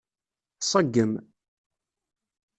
Ṣeggem. 0.71 1.13